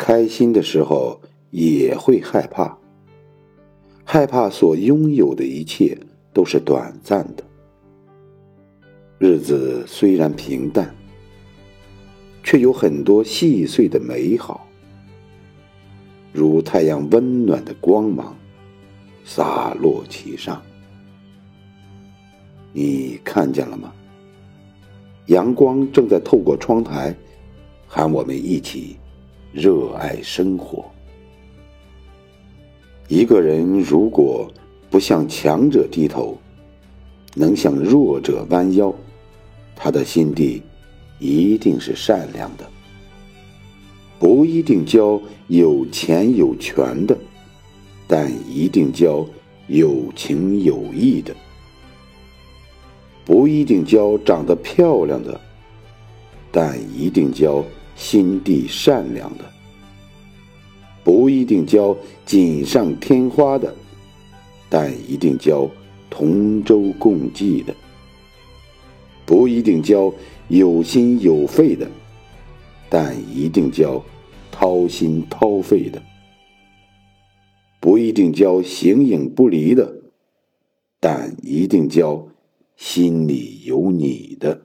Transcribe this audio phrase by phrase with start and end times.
[0.00, 1.20] 开心的时候
[1.50, 2.74] 也会害怕，
[4.02, 5.94] 害怕所拥有的一切
[6.32, 7.44] 都是短暂的。
[9.18, 10.96] 日子虽然平淡，
[12.42, 14.66] 却有很多细碎的美好，
[16.32, 18.34] 如太阳温暖的光芒
[19.22, 20.62] 洒落其上。
[22.72, 23.92] 你看见了吗？
[25.26, 27.14] 阳光正在透过窗台，
[27.86, 28.96] 喊我们一起
[29.52, 30.84] 热爱生活。
[33.08, 34.48] 一个人如果
[34.88, 36.38] 不向强者低头，
[37.34, 38.94] 能向弱者弯腰。
[39.74, 40.62] 他的心地
[41.18, 42.68] 一定是善良的，
[44.18, 47.16] 不一定交有钱有权的，
[48.06, 49.26] 但一定交
[49.66, 51.32] 有情有义的；
[53.24, 55.40] 不一定交长得漂亮的，
[56.52, 57.64] 但一定交
[57.94, 59.44] 心地善良的；
[61.04, 63.74] 不一定交锦上添花的，
[64.68, 65.68] 但一定交
[66.08, 67.74] 同舟共济的。
[69.24, 70.12] 不一定交
[70.48, 71.88] 有心有肺的，
[72.88, 74.02] 但一定交
[74.50, 76.00] 掏心掏肺的；
[77.78, 80.02] 不一定交形影不离的，
[80.98, 82.26] 但一定交
[82.76, 84.62] 心里有你的。